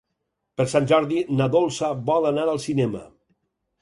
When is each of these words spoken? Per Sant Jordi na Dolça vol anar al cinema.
Per 0.61 0.65
Sant 0.71 0.87
Jordi 0.93 1.21
na 1.41 1.47
Dolça 1.57 1.91
vol 2.11 2.27
anar 2.31 2.47
al 2.55 2.63
cinema. 2.65 3.05